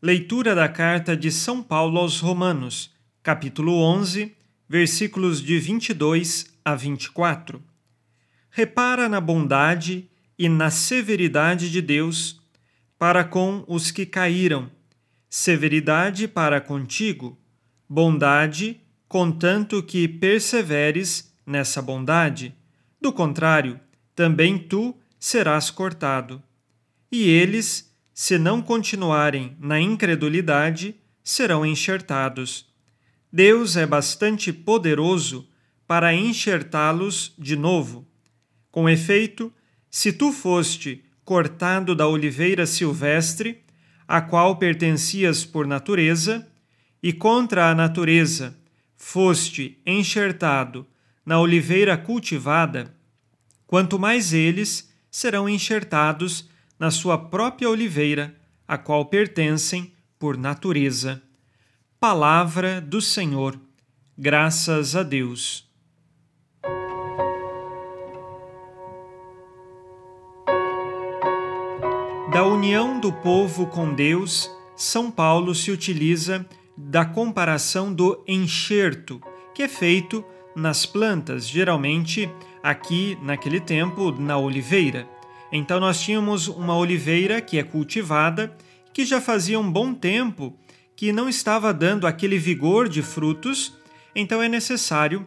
Leitura 0.00 0.54
da 0.54 0.68
carta 0.68 1.16
de 1.16 1.28
São 1.28 1.60
Paulo 1.60 1.98
aos 1.98 2.20
Romanos, 2.20 2.94
capítulo 3.20 3.82
11, 3.82 4.32
versículos 4.68 5.42
de 5.42 5.58
22 5.58 6.56
a 6.64 6.76
24. 6.76 7.60
Repara 8.48 9.08
na 9.08 9.20
bondade 9.20 10.08
e 10.38 10.48
na 10.48 10.70
severidade 10.70 11.68
de 11.68 11.82
Deus 11.82 12.40
para 12.96 13.24
com 13.24 13.64
os 13.66 13.90
que 13.90 14.06
caíram, 14.06 14.70
severidade 15.28 16.28
para 16.28 16.60
contigo, 16.60 17.36
bondade, 17.88 18.80
contanto 19.08 19.82
que 19.82 20.06
perseveres 20.06 21.34
nessa 21.44 21.82
bondade. 21.82 22.54
Do 23.00 23.12
contrário, 23.12 23.80
também 24.14 24.60
tu 24.60 24.96
serás 25.18 25.72
cortado. 25.72 26.40
E 27.10 27.28
eles, 27.28 27.87
se 28.20 28.36
não 28.36 28.60
continuarem 28.60 29.56
na 29.60 29.80
incredulidade, 29.80 30.96
serão 31.22 31.64
enxertados. 31.64 32.66
Deus 33.32 33.76
é 33.76 33.86
bastante 33.86 34.52
poderoso 34.52 35.48
para 35.86 36.12
enxertá-los 36.12 37.32
de 37.38 37.54
novo. 37.54 38.04
Com 38.72 38.88
efeito, 38.88 39.52
se 39.88 40.12
tu 40.12 40.32
foste 40.32 41.04
cortado 41.24 41.94
da 41.94 42.08
oliveira 42.08 42.66
silvestre, 42.66 43.62
a 44.08 44.20
qual 44.20 44.56
pertencias 44.56 45.44
por 45.44 45.64
natureza, 45.64 46.44
e 47.00 47.12
contra 47.12 47.70
a 47.70 47.74
natureza 47.74 48.58
foste 48.96 49.80
enxertado 49.86 50.84
na 51.24 51.38
oliveira 51.38 51.96
cultivada, 51.96 52.92
quanto 53.64 53.96
mais 53.96 54.32
eles 54.32 54.92
serão 55.08 55.48
enxertados 55.48 56.48
na 56.78 56.90
sua 56.90 57.18
própria 57.18 57.68
oliveira, 57.68 58.34
a 58.66 58.78
qual 58.78 59.06
pertencem 59.06 59.92
por 60.18 60.36
natureza. 60.36 61.22
Palavra 61.98 62.80
do 62.80 63.00
Senhor. 63.00 63.58
Graças 64.16 64.94
a 64.94 65.02
Deus. 65.02 65.66
Da 72.32 72.44
união 72.44 73.00
do 73.00 73.12
povo 73.12 73.66
com 73.66 73.92
Deus, 73.92 74.48
São 74.76 75.10
Paulo 75.10 75.54
se 75.54 75.72
utiliza 75.72 76.46
da 76.76 77.04
comparação 77.04 77.92
do 77.92 78.22
enxerto, 78.28 79.20
que 79.52 79.62
é 79.64 79.68
feito 79.68 80.24
nas 80.54 80.86
plantas, 80.86 81.48
geralmente 81.48 82.30
aqui 82.62 83.18
naquele 83.22 83.60
tempo 83.60 84.12
na 84.12 84.38
oliveira. 84.38 85.08
Então 85.52 85.80
nós 85.80 86.00
tínhamos 86.00 86.48
uma 86.48 86.76
oliveira 86.76 87.40
que 87.40 87.58
é 87.58 87.62
cultivada, 87.62 88.54
que 88.92 89.04
já 89.04 89.20
fazia 89.20 89.58
um 89.58 89.70
bom 89.70 89.94
tempo 89.94 90.56
que 90.94 91.12
não 91.12 91.28
estava 91.28 91.72
dando 91.72 92.06
aquele 92.06 92.38
vigor 92.38 92.88
de 92.88 93.02
frutos, 93.02 93.72
então 94.14 94.42
é 94.42 94.48
necessário 94.48 95.26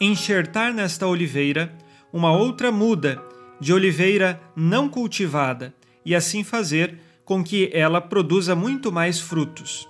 enxertar 0.00 0.72
nesta 0.72 1.06
oliveira 1.06 1.76
uma 2.12 2.32
outra 2.32 2.70
muda 2.70 3.22
de 3.60 3.72
oliveira 3.72 4.40
não 4.54 4.88
cultivada 4.88 5.74
e 6.04 6.14
assim 6.14 6.44
fazer 6.44 6.98
com 7.24 7.42
que 7.42 7.70
ela 7.72 8.00
produza 8.00 8.54
muito 8.54 8.92
mais 8.92 9.18
frutos. 9.18 9.88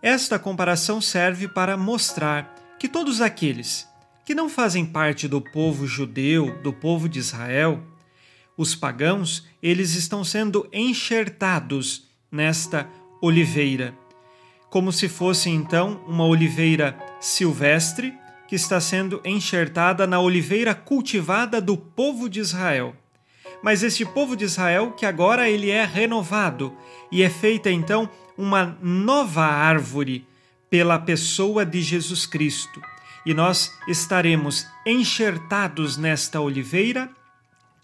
Esta 0.00 0.38
comparação 0.38 1.00
serve 1.00 1.46
para 1.48 1.76
mostrar 1.76 2.54
que 2.78 2.88
todos 2.88 3.20
aqueles 3.20 3.86
que 4.24 4.34
não 4.34 4.48
fazem 4.48 4.86
parte 4.86 5.28
do 5.28 5.40
povo 5.40 5.86
judeu, 5.86 6.58
do 6.62 6.72
povo 6.72 7.08
de 7.08 7.18
Israel, 7.18 7.82
os 8.56 8.74
pagãos, 8.74 9.46
eles 9.62 9.94
estão 9.94 10.22
sendo 10.24 10.68
enxertados 10.72 12.08
nesta 12.30 12.88
oliveira, 13.20 13.94
como 14.68 14.92
se 14.92 15.08
fosse 15.08 15.50
então 15.50 16.02
uma 16.06 16.24
oliveira 16.24 16.98
silvestre 17.20 18.14
que 18.48 18.56
está 18.56 18.80
sendo 18.80 19.20
enxertada 19.24 20.06
na 20.06 20.20
oliveira 20.20 20.74
cultivada 20.74 21.60
do 21.60 21.76
povo 21.76 22.28
de 22.28 22.40
Israel. 22.40 22.94
Mas 23.62 23.82
este 23.82 24.04
povo 24.04 24.36
de 24.36 24.44
Israel 24.44 24.92
que 24.92 25.06
agora 25.06 25.48
ele 25.48 25.70
é 25.70 25.84
renovado 25.84 26.74
e 27.12 27.22
é 27.22 27.30
feita 27.30 27.70
então 27.70 28.08
uma 28.36 28.78
nova 28.82 29.44
árvore 29.44 30.26
pela 30.70 30.98
pessoa 30.98 31.66
de 31.66 31.82
Jesus 31.82 32.24
Cristo. 32.26 32.80
E 33.26 33.34
nós 33.34 33.72
estaremos 33.86 34.66
enxertados 34.86 35.96
nesta 35.96 36.40
oliveira 36.40 37.10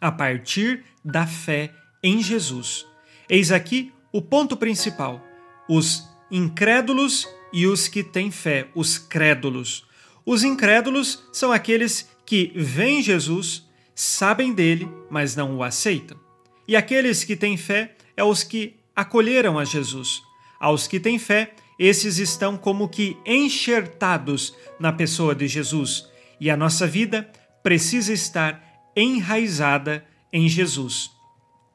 a 0.00 0.10
partir 0.10 0.84
da 1.04 1.26
fé 1.26 1.72
em 2.02 2.22
Jesus. 2.22 2.86
Eis 3.28 3.50
aqui 3.50 3.92
o 4.12 4.22
ponto 4.22 4.56
principal: 4.56 5.20
os 5.68 6.08
incrédulos 6.30 7.28
e 7.52 7.66
os 7.66 7.88
que 7.88 8.02
têm 8.02 8.30
fé, 8.30 8.68
os 8.74 8.98
crédulos. 8.98 9.86
Os 10.24 10.42
incrédulos 10.42 11.24
são 11.32 11.52
aqueles 11.52 12.08
que 12.24 12.52
veem 12.56 13.00
Jesus, 13.02 13.64
sabem 13.94 14.52
dele, 14.52 14.88
mas 15.08 15.36
não 15.36 15.56
o 15.56 15.62
aceitam. 15.62 16.18
E 16.66 16.74
aqueles 16.74 17.22
que 17.22 17.36
têm 17.36 17.56
fé 17.56 17.96
é 18.16 18.24
os 18.24 18.42
que 18.42 18.74
acolheram 18.94 19.58
a 19.58 19.64
Jesus. 19.64 20.22
Aos 20.58 20.88
que 20.88 20.98
têm 20.98 21.18
fé, 21.18 21.54
esses 21.78 22.18
estão 22.18 22.56
como 22.56 22.88
que 22.88 23.16
enxertados 23.24 24.54
na 24.80 24.92
pessoa 24.92 25.34
de 25.34 25.46
Jesus. 25.46 26.08
E 26.40 26.50
a 26.50 26.56
nossa 26.56 26.86
vida 26.86 27.30
precisa 27.62 28.12
estar 28.12 28.65
enraizada 28.96 30.04
em 30.32 30.48
Jesus. 30.48 31.10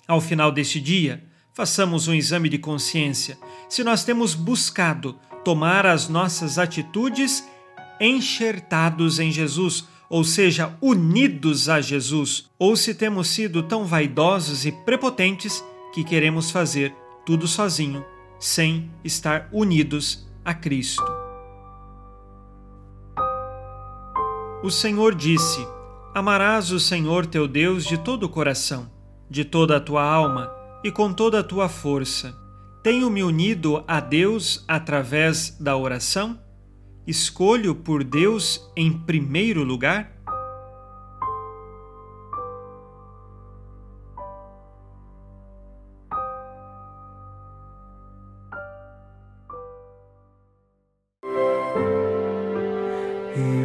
Ao 0.07 0.19
final 0.19 0.51
deste 0.51 0.81
dia, 0.81 1.23
façamos 1.53 2.07
um 2.07 2.13
exame 2.13 2.49
de 2.49 2.57
consciência 2.57 3.37
se 3.69 3.83
nós 3.83 4.03
temos 4.03 4.33
buscado 4.33 5.17
tomar 5.43 5.85
as 5.85 6.09
nossas 6.09 6.57
atitudes 6.57 7.47
enxertados 7.99 9.19
em 9.19 9.31
Jesus, 9.31 9.87
ou 10.09 10.23
seja, 10.23 10.75
unidos 10.81 11.69
a 11.69 11.79
Jesus, 11.79 12.49
ou 12.57 12.75
se 12.75 12.93
temos 12.93 13.27
sido 13.27 13.63
tão 13.63 13.85
vaidosos 13.85 14.65
e 14.65 14.71
prepotentes 14.71 15.63
que 15.93 16.03
queremos 16.03 16.51
fazer 16.51 16.93
tudo 17.25 17.47
sozinho, 17.47 18.03
sem 18.39 18.91
estar 19.03 19.47
unidos 19.51 20.27
a 20.43 20.53
Cristo. 20.53 21.03
O 24.63 24.69
Senhor 24.69 25.15
disse: 25.15 25.65
Amarás 26.13 26.71
o 26.71 26.79
Senhor 26.79 27.25
teu 27.25 27.47
Deus 27.47 27.85
de 27.85 27.97
todo 27.97 28.23
o 28.23 28.29
coração, 28.29 28.91
de 29.29 29.45
toda 29.45 29.77
a 29.77 29.79
tua 29.79 30.03
alma 30.03 30.51
e 30.83 30.91
com 30.91 31.13
toda 31.13 31.39
a 31.39 31.43
tua 31.43 31.69
força. 31.69 32.35
Tenho-me 32.83 33.23
unido 33.23 33.81
a 33.87 34.01
Deus 34.01 34.65
através 34.67 35.57
da 35.57 35.77
oração? 35.77 36.37
Escolho 37.07 37.73
por 37.73 38.03
Deus 38.03 38.69
em 38.75 38.91
primeiro 38.91 39.63
lugar? 39.63 40.20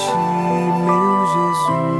ti, 0.00 0.16
meu 0.86 1.26
Jesus. 1.32 1.99